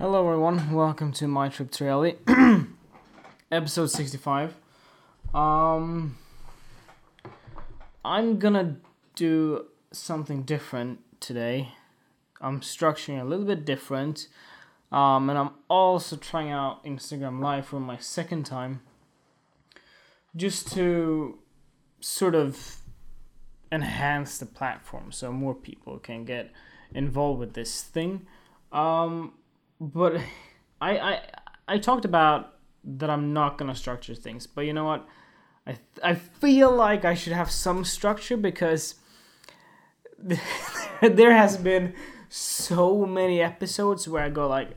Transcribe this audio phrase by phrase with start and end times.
[0.00, 0.72] Hello, everyone.
[0.72, 2.16] Welcome to my trip to Raleigh,
[3.52, 4.54] episode sixty-five.
[5.34, 6.16] Um,
[8.02, 8.78] I'm gonna
[9.14, 11.72] do something different today.
[12.40, 14.28] I'm structuring a little bit different,
[14.90, 18.80] um, and I'm also trying out Instagram Live for my second time,
[20.34, 21.40] just to
[22.00, 22.76] sort of
[23.70, 26.50] enhance the platform so more people can get
[26.94, 28.26] involved with this thing.
[28.72, 29.34] Um,
[29.80, 30.16] but
[30.80, 31.20] I I
[31.68, 35.06] I talked about that I'm not gonna structure things, but you know what?
[35.66, 38.96] I I feel like I should have some structure because
[41.02, 41.94] there has been
[42.28, 44.70] so many episodes where I go like,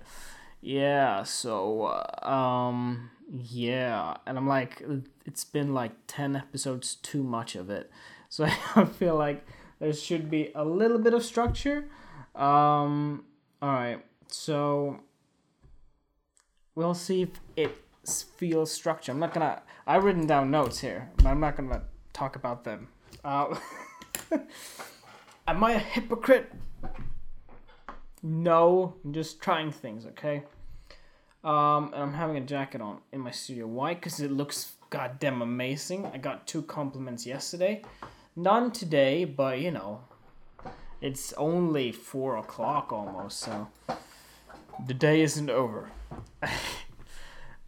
[0.62, 4.84] yeah, so uh, um yeah, and I'm like,
[5.26, 7.90] it's been like ten episodes too much of it,
[8.30, 8.46] so
[8.76, 9.46] I feel like
[9.80, 11.86] there should be a little bit of structure.
[12.36, 13.26] Um,
[13.62, 15.00] all right, so
[16.76, 17.78] we'll see if it
[18.38, 19.14] feels structured.
[19.14, 19.62] I'm not gonna.
[19.86, 22.88] I've written down notes here, but I'm not gonna talk about them.
[23.24, 23.56] Uh,
[25.48, 26.52] am I a hypocrite?
[28.24, 30.06] No, I'm just trying things.
[30.08, 30.44] Okay.
[31.44, 33.68] Um, and I'm having a jacket on in my studio.
[33.68, 33.94] Why?
[33.94, 36.06] Because it looks goddamn amazing.
[36.08, 37.84] I got two compliments yesterday.
[38.36, 40.02] None today, but you know,
[41.02, 43.68] it's only four o'clock almost, so
[44.86, 45.92] the day isn't over.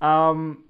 [0.01, 0.63] um,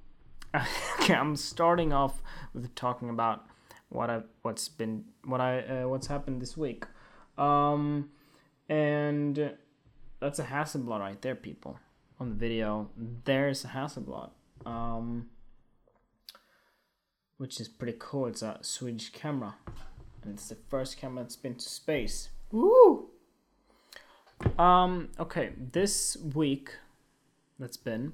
[0.99, 2.21] okay, I'm starting off
[2.53, 3.45] with talking about
[3.89, 6.85] what I what's been what I uh, what's happened this week.
[7.37, 8.09] Um,
[8.69, 9.53] and
[10.19, 11.79] that's a Hasselblad right there, people.
[12.19, 14.29] On the video, there's a Hasselblad.
[14.65, 15.27] Um,
[17.37, 18.27] which is pretty cool.
[18.27, 19.55] It's a Swedish camera,
[20.23, 22.29] and it's the first camera that's been to space.
[22.51, 23.04] Woo!
[24.57, 26.71] Um, okay, this week
[27.59, 28.13] that's been.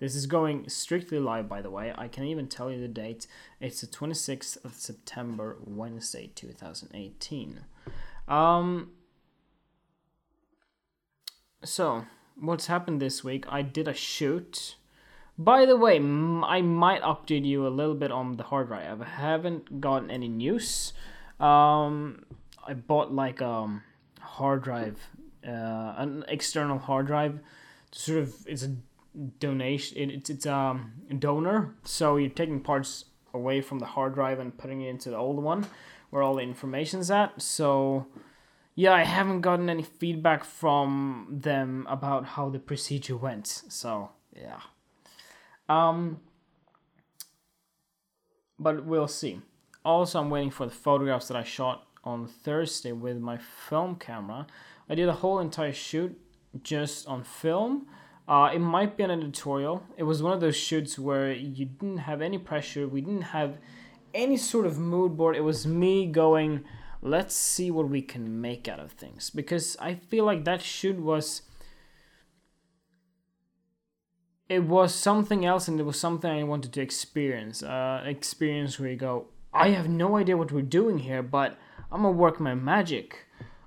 [0.00, 1.92] This is going strictly live, by the way.
[1.96, 3.26] I can even tell you the date.
[3.60, 7.60] It's the 26th of September, Wednesday, 2018.
[8.26, 8.90] Um,
[11.62, 12.06] so,
[12.38, 13.44] what's happened this week?
[13.48, 14.76] I did a shoot.
[15.38, 19.00] By the way, I might update you a little bit on the hard drive.
[19.00, 20.92] I haven't gotten any news.
[21.40, 22.24] Um,
[22.66, 23.82] I bought like a um,
[24.20, 25.08] hard drive,
[25.46, 27.40] uh, an external hard drive.
[27.92, 28.74] Sort of, it's a
[29.38, 29.98] donation.
[29.98, 31.74] It, it's it's um, a donor.
[31.84, 35.42] So you're taking parts away from the hard drive and putting it into the old
[35.42, 35.66] one,
[36.10, 37.40] where all the information's at.
[37.40, 38.06] So
[38.74, 43.46] yeah, I haven't gotten any feedback from them about how the procedure went.
[43.46, 44.60] So yeah.
[45.68, 46.20] Um,
[48.58, 49.40] but we'll see.
[49.84, 54.46] Also, I'm waiting for the photographs that I shot on Thursday with my film camera.
[54.88, 56.18] I did a whole entire shoot
[56.62, 57.86] just on film.
[58.26, 59.82] Uh, it might be an editorial.
[59.96, 62.88] It was one of those shoots where you didn't have any pressure.
[62.88, 63.58] We didn't have
[64.14, 65.36] any sort of mood board.
[65.36, 66.64] It was me going,
[67.02, 69.28] let's see what we can make out of things.
[69.30, 71.42] Because I feel like that shoot was.
[74.48, 77.62] It was something else, and it was something I wanted to experience.
[77.62, 81.58] Uh, experience where you go, I have no idea what we're doing here, but
[81.90, 83.23] I'm gonna work my magic.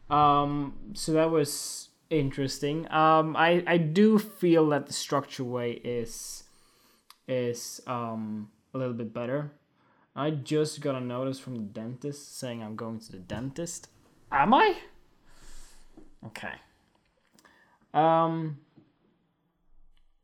[0.09, 2.89] Um, so that was interesting.
[2.91, 6.43] Um, I I do feel that the structure way is
[7.27, 9.51] is um a little bit better.
[10.15, 13.89] I just got a notice from the dentist saying I'm going to the dentist.
[14.31, 14.77] Am I?
[16.25, 16.53] Okay.
[17.93, 18.59] Um.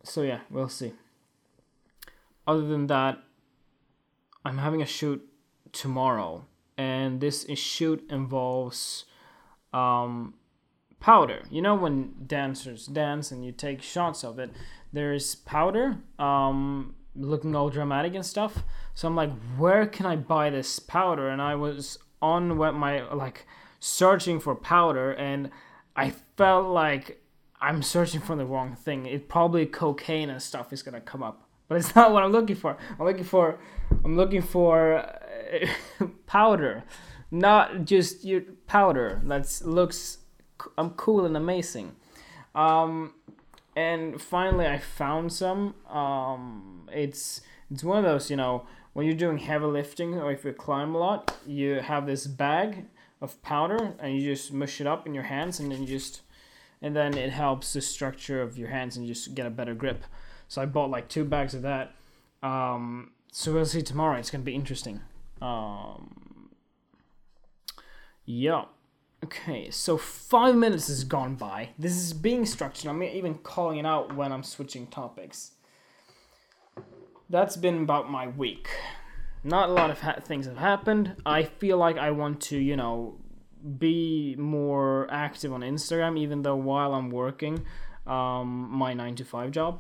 [0.03, 0.93] So yeah, we'll see.
[2.45, 3.19] Other than that,
[4.43, 5.25] I'm having a shoot
[5.71, 6.45] tomorrow,
[6.77, 9.05] and this shoot involves
[9.73, 10.35] um,
[10.99, 11.43] powder.
[11.49, 14.51] You know when dancers dance and you take shots of it,
[14.91, 18.63] there's powder, um, looking all dramatic and stuff.
[18.93, 21.29] So I'm like, where can I buy this powder?
[21.29, 23.45] And I was on what my like
[23.79, 25.51] searching for powder, and
[25.95, 27.21] I felt like
[27.59, 29.05] I'm searching for the wrong thing.
[29.05, 32.55] It probably cocaine and stuff is gonna come up, but it's not what I'm looking
[32.55, 32.77] for.
[32.99, 33.59] I'm looking for,
[34.03, 35.67] I'm looking for uh,
[36.27, 36.83] powder,
[37.33, 40.19] not just your powder that looks
[40.77, 41.95] I'm cool and amazing.
[42.53, 43.15] Um,
[43.75, 45.73] and finally, I found some.
[45.89, 47.41] Um, it's
[47.71, 50.93] it's one of those you know when you're doing heavy lifting or if you climb
[50.93, 52.85] a lot, you have this bag
[53.19, 56.21] of powder and you just mush it up in your hands and then you just
[56.81, 59.73] and then it helps the structure of your hands and you just get a better
[59.73, 60.03] grip.
[60.47, 61.95] So I bought like two bags of that.
[62.43, 64.19] Um, so we'll see tomorrow.
[64.19, 65.01] It's gonna be interesting.
[65.41, 66.22] Um,
[68.25, 68.65] yeah.
[69.23, 71.69] Okay, so five minutes has gone by.
[71.79, 72.89] This is being structured.
[72.89, 75.51] I'm even calling it out when I'm switching topics.
[77.29, 78.67] That's been about my week.
[79.43, 81.15] Not a lot of ha- things have happened.
[81.25, 83.17] I feel like I want to, you know,
[83.77, 87.65] be more active on Instagram, even though while I'm working
[88.05, 89.79] um, my nine to five job.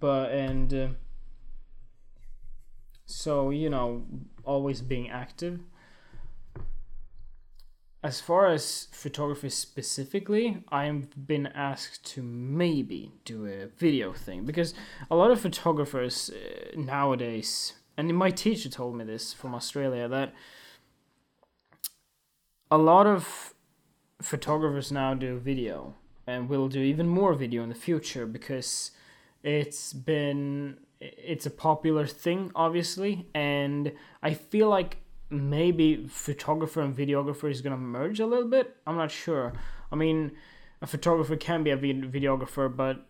[0.00, 0.88] But and uh,
[3.04, 4.04] so you know,
[4.44, 5.60] always being active
[8.04, 14.74] as far as photography specifically, I've been asked to maybe do a video thing because
[15.10, 20.34] a lot of photographers uh, nowadays, and my teacher told me this from Australia, that
[22.70, 23.54] a lot of
[24.20, 25.94] photographers now do video
[26.26, 28.90] and will do even more video in the future because
[29.42, 33.92] it's been it's a popular thing obviously and
[34.22, 35.03] i feel like
[35.34, 38.76] maybe photographer and videographer is gonna merge a little bit.
[38.86, 39.52] I'm not sure.
[39.92, 40.32] I mean,
[40.82, 43.06] a photographer can be a videographer, but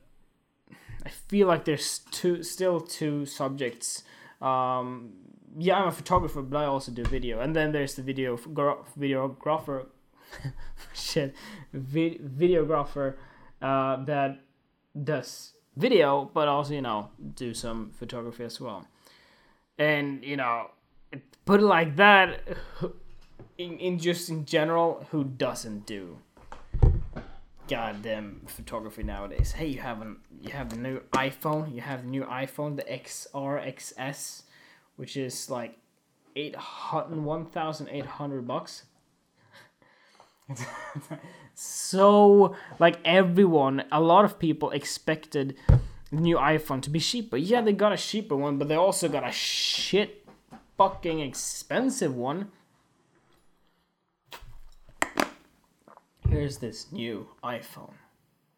[1.05, 4.05] I feel like there's two still two subjects.
[4.41, 5.13] Um,
[5.59, 7.41] yeah, I'm a photographer, but I also do video.
[7.41, 9.87] And then there's the video videographer.
[10.95, 11.35] shit,
[11.73, 13.15] vi- videographer
[13.63, 14.41] uh, that
[15.03, 18.87] does video, but also you know do some photography as well.
[19.79, 20.71] And you know,
[21.45, 22.41] put it like that.
[23.57, 26.19] In, in just in general who doesn't do
[27.69, 29.53] goddamn photography nowadays?
[29.53, 32.83] Hey you have an you have the new iphone you have the new iphone the
[32.83, 34.43] xr xs
[34.97, 35.79] which is like
[36.35, 38.85] 800 1800 bucks.
[41.55, 45.57] So like everyone a lot of people expected
[46.11, 47.37] new iphone to be cheaper.
[47.37, 50.24] Yeah they got a cheaper one but they also got a shit
[50.77, 52.51] fucking expensive one.
[56.29, 57.95] Here's this new iPhone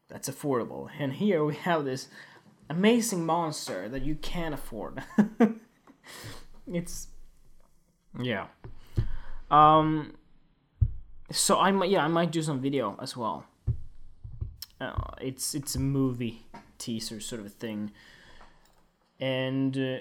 [0.08, 0.88] that's affordable.
[0.98, 2.08] And here we have this
[2.70, 5.02] amazing monster that you can't afford.
[6.72, 7.08] it's
[8.18, 8.46] yeah.
[9.50, 10.14] Um
[11.30, 13.44] so I might yeah, I might do some video as well.
[14.80, 16.46] Uh, it's it's a movie
[16.78, 17.92] teaser sort of a thing.
[19.18, 19.98] And uh,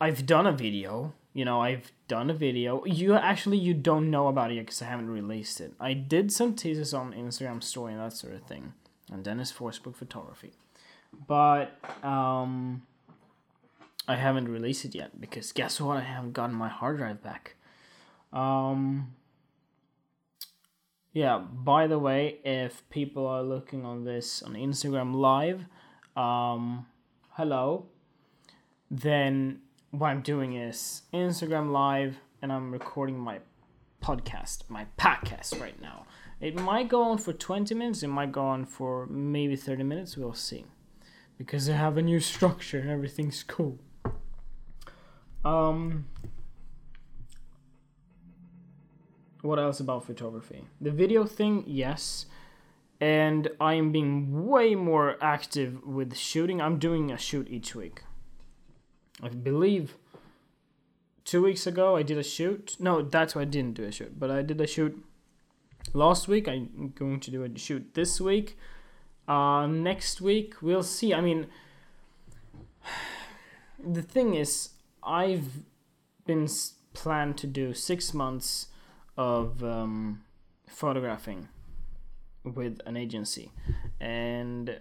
[0.00, 2.84] I've done a video you know i've done a video.
[2.84, 5.72] You actually you don't know about it yet because i haven't released it.
[5.78, 8.72] I did some teasers on instagram story and that sort of thing
[9.12, 10.52] and dennis forsberg photography.
[11.28, 12.82] But um
[14.08, 15.98] i haven't released it yet because guess what?
[15.98, 17.54] I haven't gotten my hard drive back.
[18.32, 19.14] Um
[21.12, 25.64] yeah by the way if people are looking on this on instagram live
[26.16, 26.86] um
[27.36, 27.86] hello
[28.90, 33.40] then what I'm doing is Instagram Live, and I'm recording my
[34.02, 36.06] podcast, my podcast right now.
[36.40, 40.16] It might go on for 20 minutes, it might go on for maybe 30 minutes,
[40.16, 40.66] we'll see.
[41.38, 43.78] Because I have a new structure and everything's cool.
[45.44, 46.06] Um,
[49.40, 50.64] what else about photography?
[50.80, 52.26] The video thing, yes.
[53.00, 56.60] And I am being way more active with shooting.
[56.60, 58.02] I'm doing a shoot each week.
[59.22, 59.96] I believe
[61.24, 62.76] two weeks ago I did a shoot.
[62.78, 65.04] No, that's why I didn't do a shoot, but I did a shoot
[65.92, 66.48] last week.
[66.48, 68.56] I'm going to do a shoot this week.
[69.26, 71.12] Uh, next week we'll see.
[71.12, 71.46] I mean,
[73.78, 74.70] the thing is,
[75.02, 75.48] I've
[76.26, 76.48] been
[76.94, 78.68] planned to do six months
[79.16, 80.22] of um,
[80.66, 81.48] photographing
[82.44, 83.52] with an agency,
[84.00, 84.78] and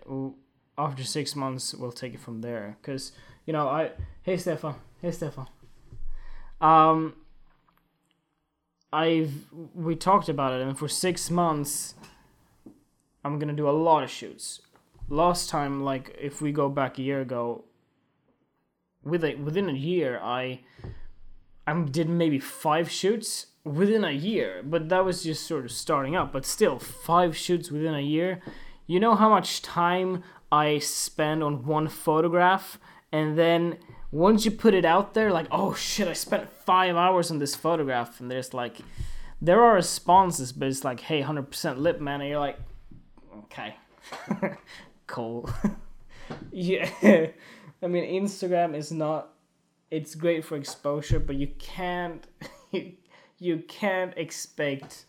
[0.77, 2.77] after six months we'll take it from there.
[2.81, 3.11] Because
[3.47, 5.47] you know, I hey Stefan, hey Stefan.
[6.61, 7.13] Um,
[8.93, 9.33] I've
[9.73, 11.95] we talked about it, and for six months,
[13.23, 14.61] I'm gonna do a lot of shoots.
[15.09, 17.63] Last time, like if we go back a year ago,
[19.03, 20.59] with a, within a year, I
[21.65, 26.17] I did maybe five shoots within a year, but that was just sort of starting
[26.17, 26.33] up.
[26.33, 28.41] But still, five shoots within a year.
[28.87, 32.77] You know how much time I spend on one photograph
[33.11, 33.77] and then
[34.11, 37.55] once you put it out there like oh shit i spent five hours on this
[37.55, 38.19] photograph.
[38.19, 38.79] And there's like
[39.41, 42.21] there are responses but it's like hey 100% lip man.
[42.21, 42.59] And you're like
[43.45, 43.75] okay.
[45.07, 45.49] Cool.
[46.51, 46.89] Yeah.
[47.81, 49.29] I mean instagram is not
[49.89, 52.27] it's great for exposure but you can't
[52.73, 52.93] you,
[53.39, 55.05] you can't expect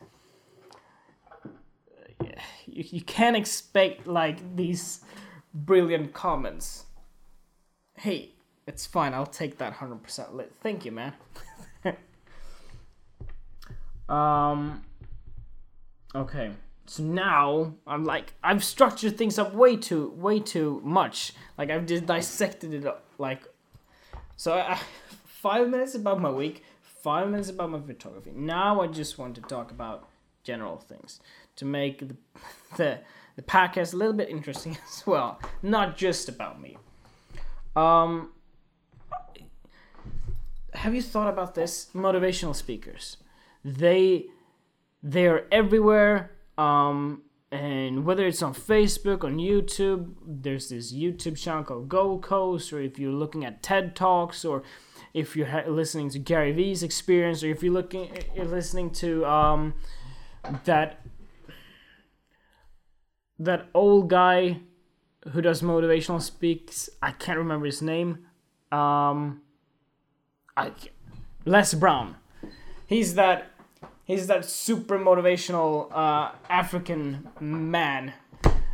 [2.20, 2.34] you,
[2.66, 5.00] you can't expect like these
[5.52, 6.84] brilliant comments
[7.98, 8.30] Hey,
[8.66, 9.14] it's fine.
[9.14, 10.52] I'll take that 100% lit.
[10.62, 11.12] Thank you, man.
[14.08, 14.84] um
[16.14, 16.52] Okay.
[16.86, 21.32] So now I'm like I've structured things up way too way too much.
[21.58, 23.42] Like I've just dissected it up, like
[24.36, 24.78] so I,
[25.26, 28.32] five minutes about my week, five minutes about my photography.
[28.34, 30.08] Now I just want to talk about
[30.44, 31.20] general things
[31.56, 32.16] to make the
[32.76, 33.00] the,
[33.36, 36.78] the podcast a little bit interesting as well, not just about me.
[37.76, 38.32] Um,
[40.74, 41.88] have you thought about this?
[41.94, 43.16] Motivational speakers,
[43.64, 44.26] they
[45.02, 46.32] they are everywhere.
[46.56, 52.80] Um, and whether it's on Facebook, on YouTube, there's this YouTube channel called Goalcast, or
[52.80, 54.62] if you're looking at TED Talks, or
[55.14, 59.24] if you're ha- listening to Gary Vee's experience, or if you're looking, you're listening to
[59.24, 59.74] um,
[60.64, 61.00] that
[63.38, 64.60] that old guy
[65.32, 66.88] who does motivational speaks.
[67.02, 68.26] I can't remember his name.
[68.72, 69.42] Um,
[70.56, 70.72] I
[71.44, 72.16] Les Brown.
[72.86, 73.50] He's that
[74.04, 78.14] he's that super motivational uh, African man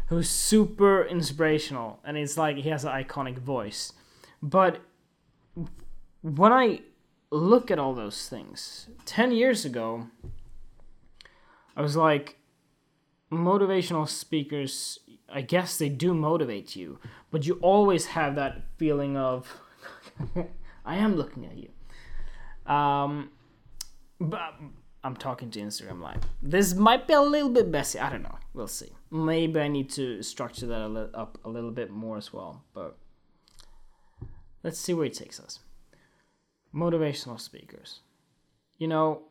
[0.08, 3.92] who's super inspirational, and it's like he has an iconic voice.
[4.42, 4.80] But
[6.22, 6.80] when I
[7.30, 10.08] look at all those things, ten years ago,
[11.76, 12.36] I was like,
[13.32, 15.00] motivational speakers.
[15.28, 16.98] I guess they do motivate you,
[17.30, 19.52] but you always have that feeling of,
[20.84, 22.72] I am looking at you.
[22.72, 23.30] Um,
[24.20, 24.54] but
[25.02, 26.22] I'm talking to Instagram Live.
[26.42, 27.98] This might be a little bit messy.
[27.98, 28.38] I don't know.
[28.54, 28.92] We'll see.
[29.10, 32.64] Maybe I need to structure that a li- up a little bit more as well.
[32.72, 32.96] But
[34.62, 35.60] let's see where it takes us.
[36.74, 38.00] Motivational speakers.
[38.78, 39.22] You know,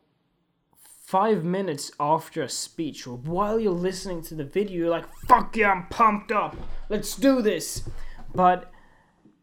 [1.06, 5.54] five minutes after a speech or while you're listening to the video, you're like, fuck
[5.56, 6.56] yeah, I'm pumped up.
[6.88, 7.88] Let's do this.
[8.34, 8.72] But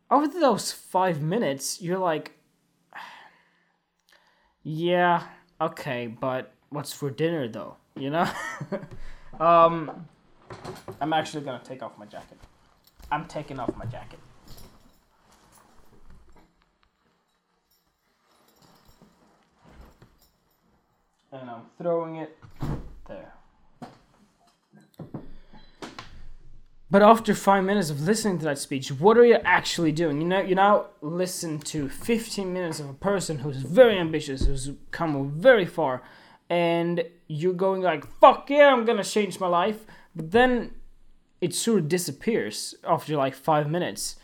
[0.10, 2.32] after those five minutes, you're like,
[4.63, 5.24] yeah,
[5.60, 7.77] okay, but what's for dinner though?
[7.96, 8.30] You know?
[9.39, 10.08] um,
[11.00, 12.39] I'm actually gonna take off my jacket.
[13.12, 14.20] I'm taking off my jacket.
[21.34, 22.38] And I'm throwing it
[23.08, 23.34] there.
[26.89, 30.20] But after five minutes of listening to that speech, what are you actually doing?
[30.20, 34.72] You know, you now listen to 15 minutes of a person who's very ambitious, who's
[34.89, 36.01] come very far,
[36.50, 40.74] and you're going like, "Fuck yeah, I'm gonna change my life." But then
[41.39, 44.18] it sort of disappears after like five minutes.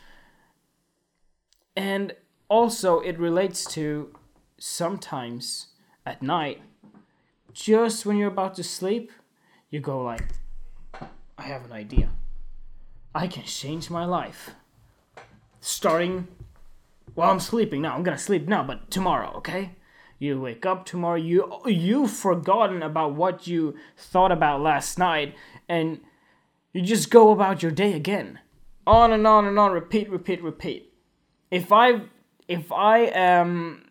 [1.75, 2.15] And
[2.49, 4.13] also, it relates to
[4.57, 5.67] sometimes
[6.05, 6.61] at night,
[7.57, 9.11] just when you're about to sleep,
[9.71, 10.27] you go like,
[11.37, 12.09] "I have an idea."
[13.15, 14.51] I can change my life.
[15.59, 16.27] Starting
[17.15, 17.95] while I'm sleeping now.
[17.95, 19.71] I'm gonna sleep now, but tomorrow, okay?
[20.19, 25.33] You wake up tomorrow, you you've forgotten about what you thought about last night,
[25.67, 26.01] and
[26.73, 28.39] you just go about your day again.
[28.85, 30.93] On and on and on, repeat, repeat, repeat.
[31.49, 32.03] If I
[32.47, 33.86] if I am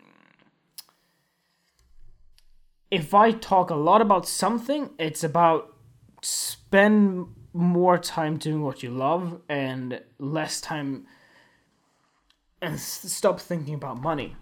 [2.90, 5.74] if I talk a lot about something, it's about
[6.22, 11.06] spend more time doing what you love and less time
[12.60, 14.36] and stop thinking about money.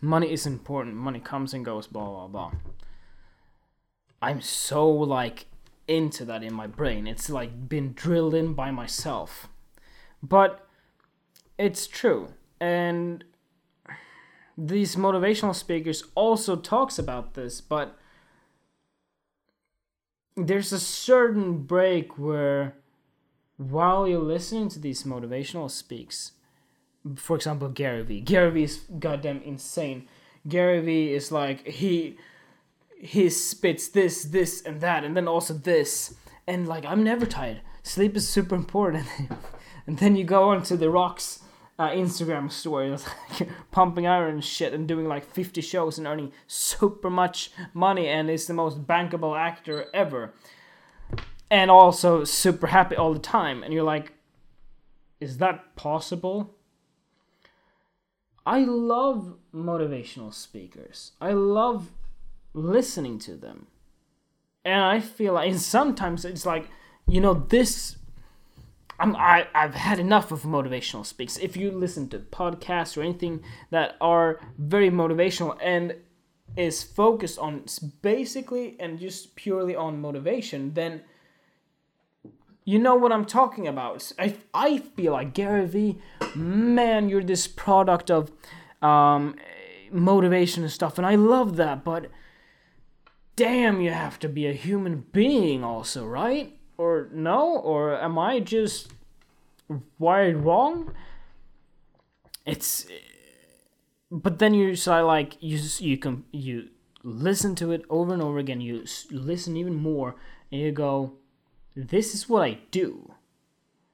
[0.00, 0.96] Money is important.
[0.96, 2.52] Money comes and goes, blah blah blah.
[4.20, 5.46] I'm so like
[5.88, 7.06] into that in my brain.
[7.06, 9.48] It's like been drilled in by myself.
[10.22, 10.66] But
[11.58, 12.34] it's true.
[12.60, 13.24] And
[14.56, 17.98] these motivational speakers also talks about this, but
[20.36, 22.74] there's a certain break where
[23.56, 26.32] while you're listening to these motivational speaks
[27.16, 28.20] for example gary vee.
[28.20, 30.08] Gary vee is goddamn insane.
[30.48, 32.16] Gary vee is like he
[32.96, 36.14] he spits this this and that and then also this.
[36.46, 37.60] And like i'm never tired.
[37.82, 39.06] Sleep is super important.
[39.84, 41.41] And then you go on to the Rock's
[41.78, 43.04] uh, Instagram stories,
[43.40, 48.30] like pumping iron shit, and doing like 50 shows and earning super much money, and
[48.30, 50.32] is the most bankable actor ever,
[51.50, 53.62] and also super happy all the time.
[53.62, 54.12] And you're like,
[55.20, 56.54] is that possible?
[58.44, 61.12] I love motivational speakers.
[61.20, 61.90] I love
[62.54, 63.66] listening to them,
[64.64, 66.68] and I feel like and sometimes it's like,
[67.06, 67.96] you know, this
[69.02, 71.36] I'm, I, I've had enough of motivational speaks.
[71.36, 75.96] If you listen to podcasts or anything that are very motivational and
[76.56, 77.64] is focused on
[78.00, 81.02] basically and just purely on motivation, then
[82.64, 84.12] you know what I'm talking about.
[84.20, 85.98] I, I feel like Gary Vee,
[86.36, 88.30] man, you're this product of
[88.82, 89.34] um,
[89.90, 92.06] motivation and stuff, and I love that, but
[93.34, 96.56] damn, you have to be a human being also, right?
[96.78, 97.56] Or no?
[97.56, 98.92] Or am I just
[99.98, 100.92] wired wrong?
[102.44, 102.86] It's
[104.12, 106.68] but then you so like you you can you
[107.02, 110.14] listen to it over and over again you listen even more
[110.52, 111.14] and you go
[111.74, 113.14] this is what i do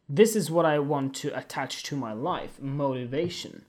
[0.08, 3.64] this is what i want to attach to my life motivation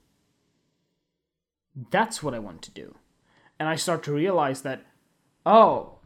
[1.90, 2.96] that's what i want to do
[3.58, 4.84] and i start to realize that
[5.46, 5.99] oh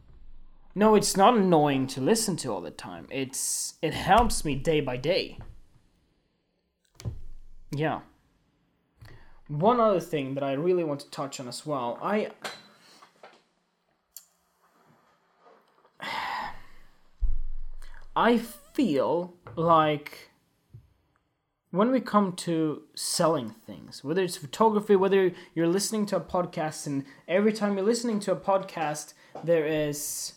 [0.75, 4.81] no it's not annoying to listen to all the time it's it helps me day
[4.81, 5.39] by day
[7.71, 8.01] yeah
[9.47, 11.99] one other thing that I really want to touch on as well.
[12.01, 12.31] I
[18.15, 20.29] I feel like
[21.71, 26.87] when we come to selling things, whether it's photography, whether you're listening to a podcast,
[26.87, 29.13] and every time you're listening to a podcast,
[29.43, 30.33] there is.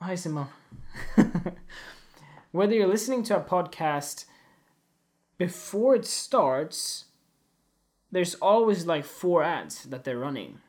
[0.00, 0.46] Hi, Simon.
[2.52, 4.26] whether you're listening to a podcast
[5.38, 7.06] before it starts,
[8.12, 10.60] there's always like four ads that they're running.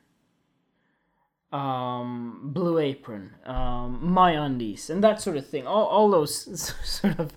[1.51, 5.67] Um, Blue Apron, um, MeUndies, and that sort of thing.
[5.67, 7.31] All, all those sort of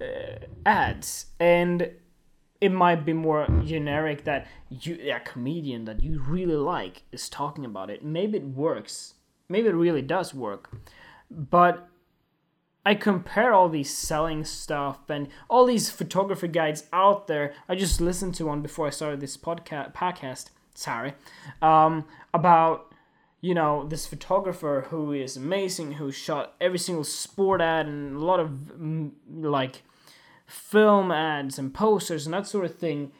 [0.00, 1.90] uh, ads, and
[2.60, 7.64] it might be more generic that you a comedian that you really like is talking
[7.64, 8.04] about it.
[8.04, 9.13] Maybe it works.
[9.48, 10.70] Maybe it really does work,
[11.30, 11.88] but
[12.86, 17.54] I compare all these selling stuff and all these photography guides out there.
[17.68, 19.94] I just listened to one before I started this podcast.
[19.94, 21.14] Podcast, sorry,
[21.62, 22.92] um, about
[23.40, 28.24] you know this photographer who is amazing, who shot every single sport ad and a
[28.24, 29.82] lot of mm, like
[30.46, 33.12] film ads and posters and that sort of thing.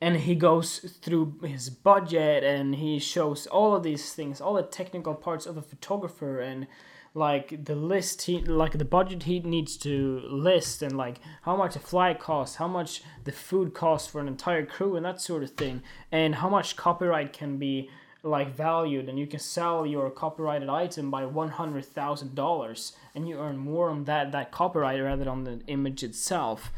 [0.00, 4.62] And he goes through his budget and he shows all of these things, all the
[4.62, 6.66] technical parts of a photographer and
[7.14, 11.74] like the list he like the budget he needs to list and like how much
[11.74, 15.42] a flight costs how much the food costs for an entire crew and that sort
[15.42, 17.88] of thing and how much copyright can be
[18.22, 19.08] like valued.
[19.08, 24.32] And you can sell your copyrighted item by $100000 and you earn more on that
[24.32, 26.72] that copyright rather than on the image itself.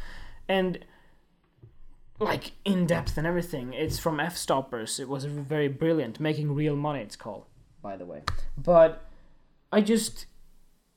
[0.48, 0.84] And
[2.20, 3.72] like in depth and everything.
[3.72, 6.20] It's from Fstoppers it was very brilliant.
[6.20, 7.46] Making real money it's called
[7.82, 8.22] by the way.
[8.56, 9.04] But
[9.72, 10.26] I just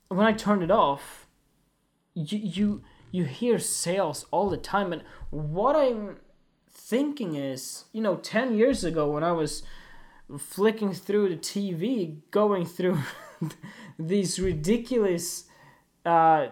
[0.10, 1.28] when I turned it off,
[2.14, 6.18] you you you hear sales all the time, and what I'm
[6.70, 9.64] thinking is, you know, ten years ago when I was
[10.38, 13.00] flicking through the TV, going through
[14.00, 15.46] these ridiculous
[16.06, 16.48] uh,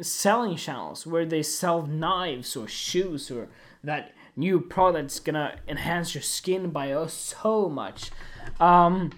[0.00, 3.48] selling channels where they sell knives or shoes or
[3.84, 8.10] that new product's gonna enhance your skin by oh so much.
[8.58, 9.12] Um,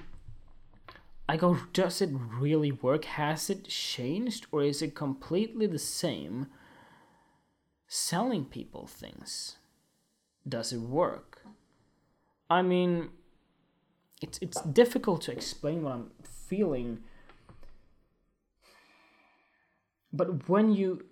[1.28, 3.04] I go, does it really work?
[3.04, 4.46] Has it changed?
[4.52, 6.48] Or is it completely the same
[7.86, 9.56] selling people things?
[10.46, 11.46] Does it work?
[12.50, 13.08] I mean,
[14.20, 16.98] it's, it's difficult to explain what I'm feeling.
[20.14, 21.04] But when you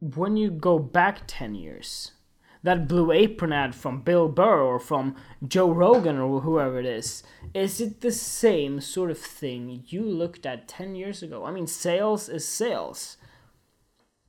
[0.00, 2.12] when you go back 10 years
[2.62, 7.22] that blue apron ad from Bill Burr or from Joe Rogan or whoever it is,
[7.52, 11.44] is it the same sort of thing you looked at 10 years ago?
[11.44, 13.18] I mean, sales is sales.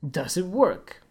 [0.06, 1.02] Does it work?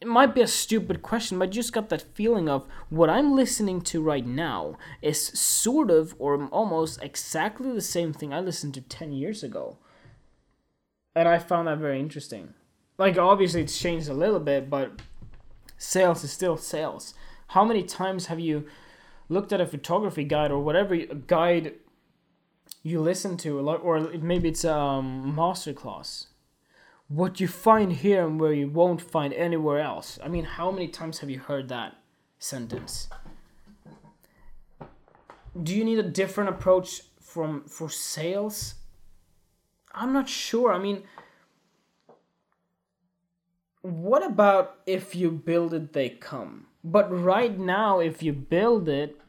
[0.00, 3.34] It might be a stupid question, but I just got that feeling of what I'm
[3.34, 8.72] listening to right now is sort of or almost exactly the same thing I listened
[8.74, 9.76] to 10 years ago.
[11.14, 12.54] And I found that very interesting.
[12.98, 15.02] Like, obviously, it's changed a little bit, but
[15.76, 17.14] sales is still sales.
[17.48, 18.66] How many times have you
[19.28, 21.74] looked at a photography guide or whatever guide
[22.82, 26.26] you listen to, or maybe it's a um, masterclass?
[27.08, 30.18] What you find here and where you won't find anywhere else.
[30.22, 31.96] I mean, how many times have you heard that
[32.38, 33.08] sentence?
[35.60, 38.74] Do you need a different approach from for sales?
[39.92, 40.72] I'm not sure.
[40.72, 41.02] I mean,
[43.82, 46.66] what about if you build it, they come?
[46.82, 49.20] But right now, if you build it,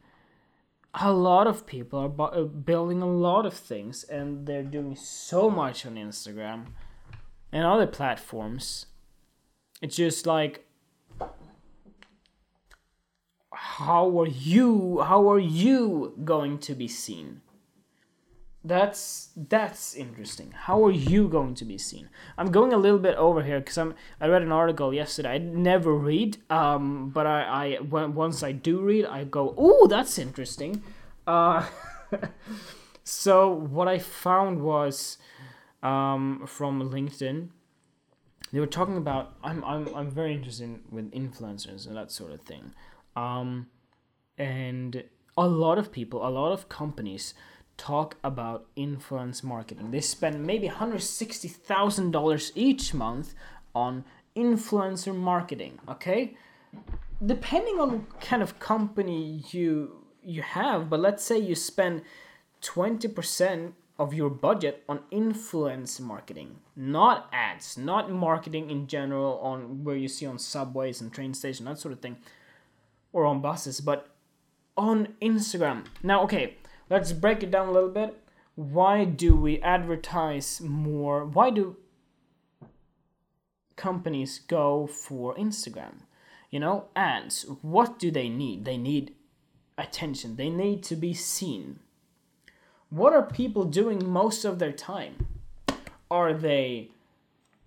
[0.94, 4.96] a lot of people are bu- uh, building a lot of things and they're doing
[4.96, 6.68] so much on Instagram
[7.52, 8.88] and other platforms.
[9.82, 10.66] It's just like,
[13.54, 15.02] how are you?
[15.02, 17.42] How are you going to be seen?
[18.64, 20.52] That's that's interesting.
[20.52, 22.10] How are you going to be seen?
[22.38, 23.96] I'm going a little bit over here because I'm.
[24.20, 25.30] I read an article yesterday.
[25.30, 29.88] I never read, um, but I, I when, once I do read, I go, oh,
[29.88, 30.84] that's interesting.
[31.26, 31.66] Uh,
[33.04, 35.18] so what I found was,
[35.82, 37.50] um, from LinkedIn,
[38.54, 39.38] they were talking about.
[39.44, 42.74] I'm I'm I'm very interested with influencers and that sort of thing,
[43.16, 43.68] um,
[44.38, 45.04] and
[45.36, 47.34] a lot of people, a lot of companies
[47.78, 49.92] talk about influence marketing.
[49.92, 53.34] They spend maybe $160,000 each month
[53.74, 54.06] on
[54.36, 56.36] influencer marketing, okay?
[57.26, 62.04] Depending on kind of company you you have, but let's say you spend
[62.62, 69.96] 20% of your budget on influence marketing, not ads, not marketing in general on where
[69.96, 72.18] you see on subways and train stations, that sort of thing,
[73.14, 74.10] or on buses, but
[74.78, 75.86] on Instagram.
[76.02, 76.58] Now, okay,
[76.92, 78.18] let's break it down a little bit.
[78.56, 81.24] Why do we advertise more?
[81.26, 81.78] Why do
[83.78, 86.02] companies go for Instagram?
[86.50, 87.46] You know, ads.
[87.62, 88.66] What do they need?
[88.66, 89.16] They need
[89.78, 91.80] attention, they need to be seen.
[92.90, 95.28] What are people doing most of their time?
[96.12, 96.90] Are they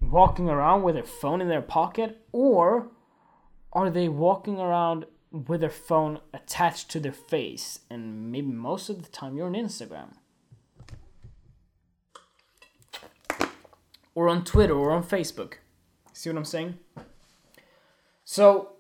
[0.03, 2.89] walking around with their phone in their pocket or
[3.73, 9.03] are they walking around with their phone attached to their face, and maybe most of
[9.03, 10.15] the time you're on Instagram.
[14.15, 15.55] Or on Twitter or on Facebook.
[16.13, 16.79] See what I'm saying?
[18.25, 18.75] So,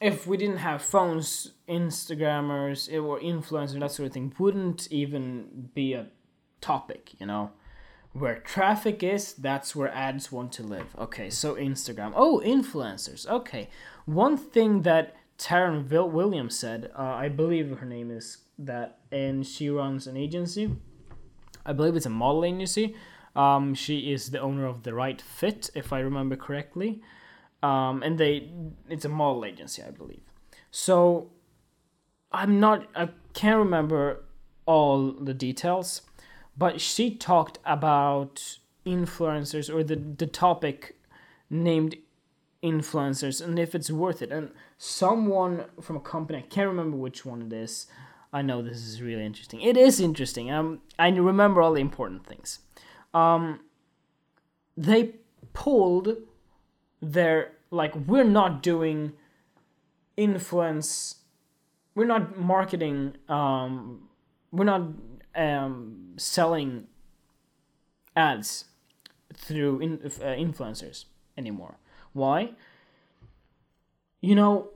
[0.00, 5.68] if we didn't have phones, Instagrammers eh, or influencers, that sort of thing wouldn't even
[5.74, 6.06] be a
[6.62, 7.50] topic, you know?
[8.14, 10.96] Where traffic is, that's where ads want to live.
[10.98, 12.12] Okay, so Instagram.
[12.14, 13.26] Oh, influencers.
[13.26, 13.68] Okay.
[14.06, 19.70] One thing that Taryn Williams said, uh, I believe her name is that, and she
[19.70, 20.76] runs an agency.
[21.64, 22.94] I believe it's a model agency.
[23.34, 27.00] Um, she is the owner of The Right Fit, if I remember correctly.
[27.62, 28.50] Um, and they,
[28.88, 30.22] it's a model agency, I believe.
[30.70, 31.30] So,
[32.32, 34.24] I'm not, I can't remember
[34.66, 36.02] all the details,
[36.56, 40.96] but she talked about influencers or the, the topic
[41.50, 41.96] named
[42.62, 44.30] influencers and if it's worth it.
[44.30, 47.86] And someone from a company, I can't remember which one it is.
[48.32, 49.60] I know this is really interesting.
[49.60, 50.50] It is interesting.
[50.50, 52.60] Um, I remember all the important things.
[53.12, 53.60] Um,
[54.76, 55.16] they
[55.52, 56.16] pulled
[57.00, 59.12] their like we're not doing
[60.16, 61.16] influence.
[61.94, 63.16] We're not marketing.
[63.28, 64.08] Um,
[64.50, 64.82] we're not
[65.34, 66.86] um, selling
[68.16, 68.66] ads
[69.34, 71.76] through in, uh, influencers anymore.
[72.12, 72.52] Why?
[74.20, 74.68] You know,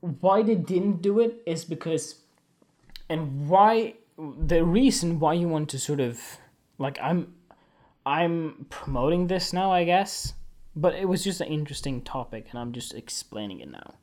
[0.00, 2.16] why they didn't do it is because,
[3.08, 6.20] and why the reason why you want to sort of
[6.78, 7.34] like I'm,
[8.04, 10.34] I'm promoting this now, I guess,
[10.74, 13.94] but it was just an interesting topic, and I'm just explaining it now.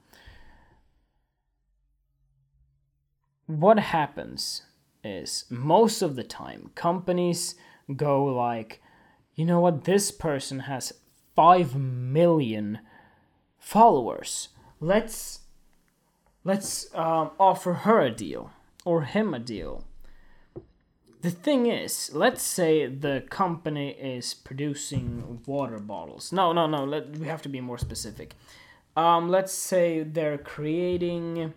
[3.48, 4.64] What happens
[5.04, 7.56] is most of the time companies
[7.96, 8.82] go like,
[9.36, 10.94] you know what, this person has
[11.40, 12.80] 5 million
[13.58, 14.50] followers.
[14.82, 15.40] Let's
[16.44, 18.52] let's um, offer her a deal
[18.84, 19.86] or him a deal.
[21.22, 26.34] The thing is, let's say the company is producing water bottles.
[26.34, 26.84] No, no, no.
[26.84, 28.36] Let, we have to be more specific.
[28.98, 31.54] Um, let's say they're creating.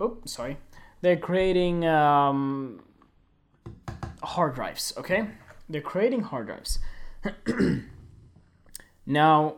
[0.00, 0.56] Oh, sorry.
[1.00, 2.82] They're creating um,
[4.20, 4.94] hard drives.
[4.96, 5.28] Okay,
[5.68, 6.80] they're creating hard drives.
[9.10, 9.56] Now,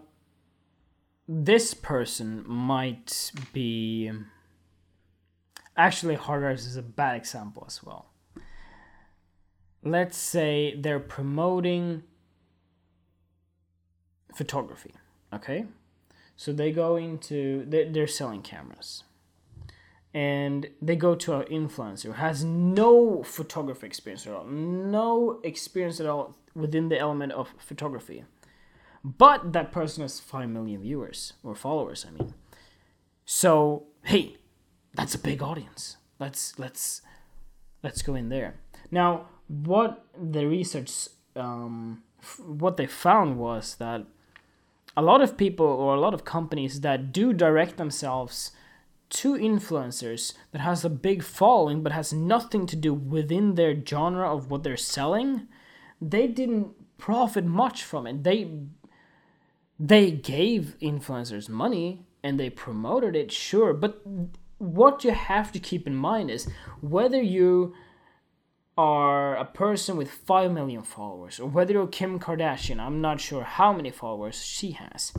[1.28, 4.10] this person might be.
[5.76, 8.06] Actually, hard is a bad example as well.
[9.84, 12.04] Let's say they're promoting
[14.34, 14.94] photography,
[15.34, 15.66] okay?
[16.34, 19.04] So they go into, they're selling cameras.
[20.14, 26.00] And they go to an influencer who has no photography experience at all, no experience
[26.00, 28.24] at all within the element of photography
[29.04, 32.34] but that person has 5 million viewers or followers, I mean.
[33.24, 34.36] So, hey,
[34.94, 35.96] that's a big audience.
[36.18, 37.02] Let's let's
[37.82, 38.60] let's go in there.
[38.90, 44.04] Now, what the research um, f- what they found was that
[44.96, 48.52] a lot of people or a lot of companies that do direct themselves
[49.08, 54.34] to influencers that has a big following but has nothing to do within their genre
[54.34, 55.48] of what they're selling,
[56.00, 58.24] they didn't profit much from it.
[58.24, 58.50] They
[59.78, 64.00] they gave influencers money and they promoted it, sure, but
[64.58, 66.48] what you have to keep in mind is
[66.80, 67.74] whether you
[68.78, 73.42] are a person with 5 million followers or whether you're Kim Kardashian, I'm not sure
[73.42, 75.12] how many followers she has,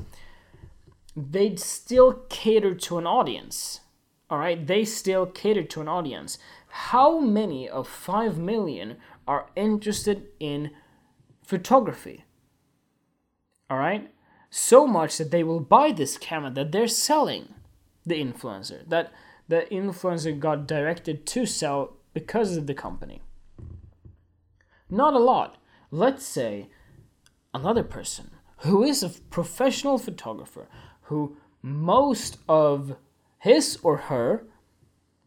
[1.15, 3.81] they'd still cater to an audience.
[4.29, 6.37] All right, they still cater to an audience.
[6.69, 10.71] How many of 5 million are interested in
[11.43, 12.25] photography?
[13.69, 14.12] All right,
[14.55, 17.55] so much that they will buy this camera that they're selling
[18.05, 19.11] the influencer, that
[19.47, 23.23] the influencer got directed to sell because of the company.
[24.91, 25.57] Not a lot.
[25.89, 26.69] Let's say
[27.51, 30.67] another person who is a professional photographer
[31.03, 32.95] who most of
[33.39, 34.45] his or her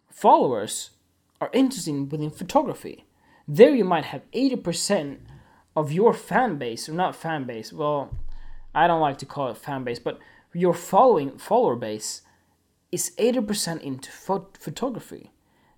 [0.08, 0.90] followers
[1.40, 3.06] are interested within photography.
[3.48, 5.18] There you might have 80%
[5.74, 8.16] of your fan base, or not fan base, well,
[8.76, 10.18] I don't like to call it fan base, but
[10.52, 12.20] your following follower base
[12.92, 15.32] is 80% into photography.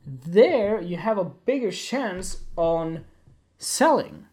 [0.05, 3.05] There you have a bigger chance on
[3.57, 4.27] selling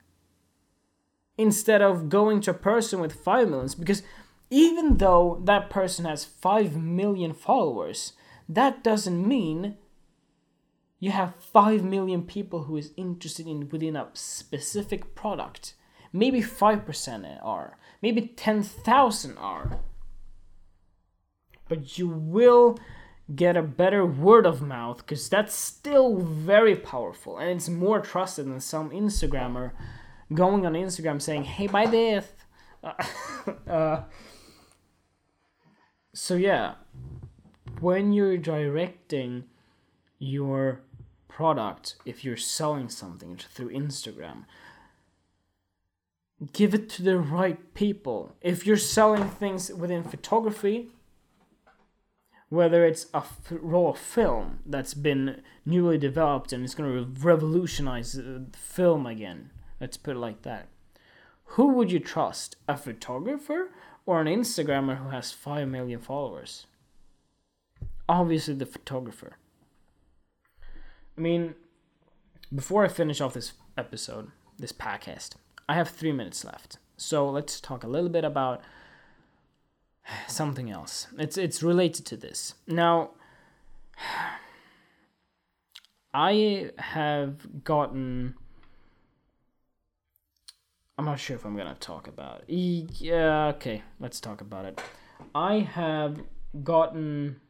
[1.38, 4.04] instead of going to a person with 5 millions because
[4.50, 8.14] even though that person has 5 million followers
[8.48, 9.76] that doesn't mean
[11.00, 15.74] you have 5 million people who is interested in within a specific product
[16.16, 17.78] maybe 5% are.
[18.02, 19.80] Maybe 10,000 are.
[21.68, 22.78] But you will
[23.34, 28.46] get a better word of mouth because that's still very powerful and it's more trusted
[28.46, 29.72] than some Instagrammer
[30.32, 32.28] going on Instagram saying, "Hey, buy this."
[33.68, 34.04] uh,
[36.14, 36.76] so yeah,
[37.80, 39.46] when you're directing
[40.20, 40.82] your
[41.28, 44.46] product, if you're selling something through Instagram,
[46.54, 48.36] give it to the right people.
[48.42, 50.90] If you're selling things within photography,
[52.50, 58.18] whether it's a f- raw film that's been newly developed and it's going to revolutionize
[58.18, 59.52] uh, film again.
[59.80, 60.68] Let's put it like that.
[61.50, 62.56] Who would you trust?
[62.68, 63.70] A photographer
[64.06, 66.68] or an Instagrammer who has 5 million followers?
[68.08, 69.38] Obviously, the photographer.
[71.18, 71.56] I mean,
[72.54, 75.36] before I finish off this episode, this podcast,
[75.68, 76.78] I have three minutes left.
[76.98, 78.62] So let's talk a little bit about
[80.28, 81.08] something else.
[81.18, 82.56] It's it's related to this.
[82.68, 83.12] Now
[86.14, 88.36] I have gotten
[90.98, 92.54] I'm not sure if I'm gonna talk about it.
[93.02, 94.82] Yeah, okay, let's talk about it.
[95.34, 96.22] I have
[96.64, 97.42] gotten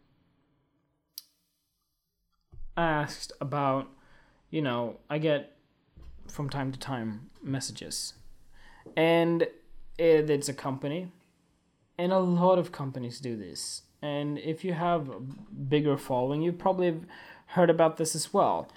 [2.76, 3.88] asked about,
[4.50, 5.55] you know, I get
[6.28, 8.14] from time to time messages,
[8.96, 9.44] and
[9.98, 11.12] it, it's a company
[11.98, 13.84] and a lot of companies do this.
[14.02, 17.06] And if you have a bigger following, you probably have
[17.48, 18.70] heard about this as well.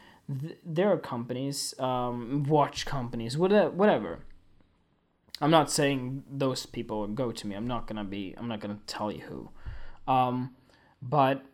[0.62, 4.18] there are companies, um, watch companies, whatever.
[5.40, 7.54] I'm not saying those people go to me.
[7.56, 8.34] I'm not gonna be.
[8.36, 9.50] I'm not gonna tell you who.
[10.06, 10.54] Um,
[11.00, 11.46] but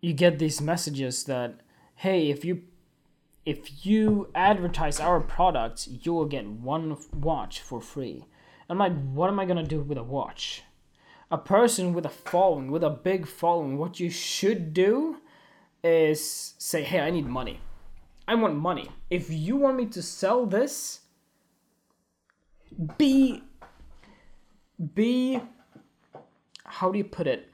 [0.00, 1.60] you get these messages that,
[1.96, 2.62] hey, if you
[3.44, 8.24] if you advertise our products, you will get one watch for free.
[8.68, 10.62] I'm like, what am I gonna do with a watch?
[11.30, 15.18] A person with a following, with a big following, what you should do
[15.82, 17.60] is say, hey, I need money.
[18.26, 18.90] I want money.
[19.08, 21.00] If you want me to sell this,
[22.98, 23.42] be
[24.94, 25.40] be
[26.64, 27.50] how do you put it?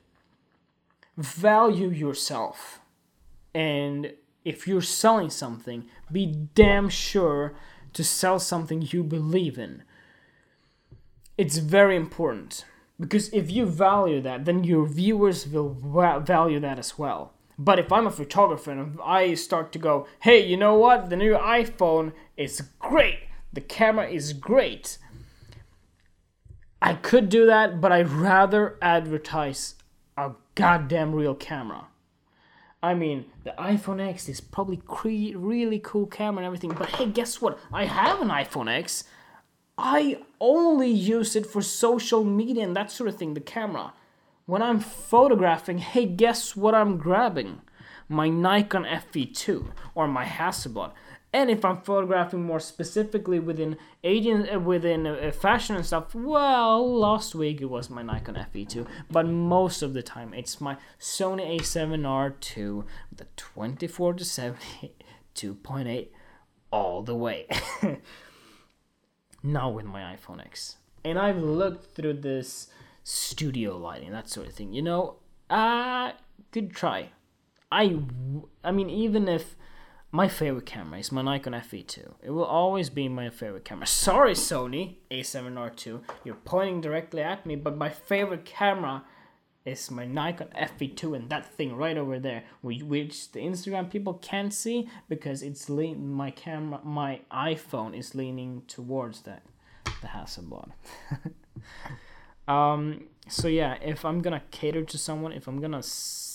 [1.16, 2.80] Value yourself.
[3.54, 4.12] And
[4.44, 7.54] if you're selling something, be damn sure
[7.92, 9.82] to sell something you believe in
[11.36, 12.64] it's very important
[13.00, 17.32] because if you value that, then your viewers will value that as well.
[17.58, 21.10] But if I'm a photographer and I start to go, hey, you know what?
[21.10, 23.18] The new iPhone is great.
[23.52, 24.98] The camera is great.
[26.80, 29.76] I could do that, but I'd rather advertise
[30.16, 31.86] a goddamn real camera.
[32.84, 37.06] I mean, the iPhone X is probably cre- really cool camera and everything, but hey,
[37.06, 37.58] guess what?
[37.72, 39.04] I have an iPhone X.
[39.78, 43.94] I only use it for social media and that sort of thing, the camera.
[44.44, 47.62] When I'm photographing, hey, guess what I'm grabbing?
[48.06, 50.92] My Nikon FE2 or my Hasselblad.
[51.34, 56.96] And if I'm photographing more specifically within agent, uh, within uh, fashion and stuff, well,
[56.96, 61.58] last week it was my Nikon FE2, but most of the time it's my Sony
[61.58, 64.94] A7R2 with the 24 to 70
[65.34, 66.08] 2.8
[66.70, 67.48] all the way.
[69.42, 70.76] now with my iPhone X.
[71.04, 72.68] And I've looked through this
[73.02, 74.72] studio lighting, that sort of thing.
[74.72, 75.16] You know,
[75.50, 76.12] uh,
[76.52, 77.10] good try.
[77.72, 77.98] I,
[78.62, 79.56] I mean, even if
[80.14, 83.84] my favorite camera is my Nikon FE2, it will always be my favorite camera.
[83.84, 89.02] Sorry, Sony A7R2, you're pointing directly at me, but my favorite camera
[89.64, 94.54] is my Nikon FE2 and that thing right over there, which the Instagram people can't
[94.54, 99.42] see because it's my camera, my iPhone is leaning towards that,
[100.00, 100.70] the Hasselblad.
[102.46, 103.08] um.
[103.26, 106.33] So yeah, if I'm gonna cater to someone, if I'm gonna, s-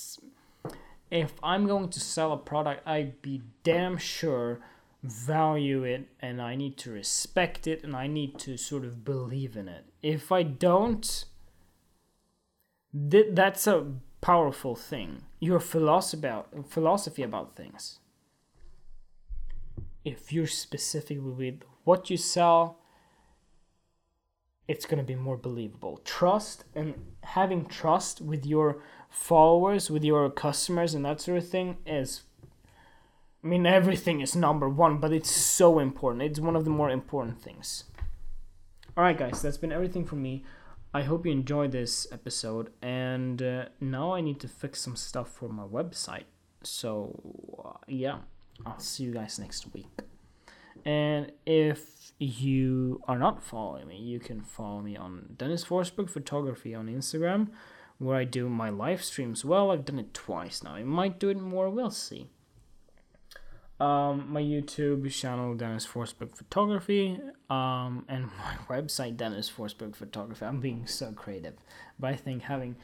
[1.12, 4.60] if I'm going to sell a product, I'd be damn sure
[5.02, 9.56] value it and I need to respect it and I need to sort of believe
[9.56, 9.86] in it.
[10.02, 11.26] If I don't
[13.10, 15.24] th- that's a powerful thing.
[15.40, 18.00] Your philosophy about philosophy about things.
[20.04, 22.80] If you're specific with what you sell,
[24.68, 26.02] it's gonna be more believable.
[26.04, 26.94] Trust and
[27.24, 32.22] having trust with your followers, with your customers, and that sort of thing is.
[33.44, 36.24] I mean, everything is number one, but it's so important.
[36.24, 37.86] It's one of the more important things.
[38.98, 40.44] Alright, guys, that's been everything from me.
[40.94, 45.30] I hope you enjoyed this episode, and uh, now I need to fix some stuff
[45.32, 46.26] for my website.
[46.64, 48.18] So, uh, yeah,
[48.66, 49.88] I'll see you guys next week.
[50.84, 56.74] And if you are not following me, you can follow me on Dennis Forsberg Photography
[56.76, 57.50] on Instagram,
[58.00, 59.46] where I do my live streams.
[59.46, 60.72] Well, I've done it twice now.
[60.72, 62.30] I might do it more, we'll see.
[63.80, 68.26] Um, my YouTube channel, Dennis Forsberg Photography, um, and
[68.70, 70.46] my website, Dennis Forsberg Photography.
[70.46, 71.54] I'm being so creative,
[72.00, 72.76] but I think having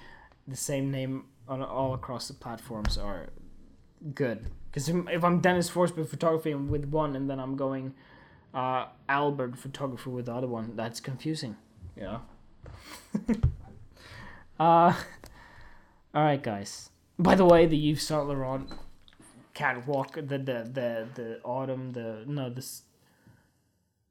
[0.48, 3.30] the same name on all across the platforms are
[4.14, 4.48] good.
[4.70, 7.94] Because if I'm Dennis Forsberg Photography with one, and then I'm going
[8.54, 11.56] uh, Albert Photographer with the other one, that's confusing.
[11.98, 12.20] Yeah.
[14.60, 14.94] uh,
[16.14, 16.90] all right, guys.
[17.18, 18.70] By the way, the Yves Saint Laurent
[19.54, 22.84] catwalk, the the the the autumn, the no this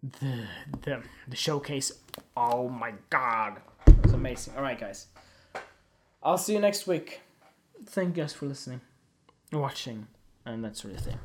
[0.03, 0.47] the
[0.83, 1.93] the the showcase.
[2.37, 3.61] Oh my god,
[4.03, 4.55] it's amazing.
[4.57, 5.07] All right, guys,
[6.23, 7.21] I'll see you next week.
[7.87, 8.81] Thank you guys for listening,
[9.53, 10.07] watching,
[10.45, 11.19] and that sort of thing.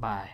[0.00, 0.30] Bye.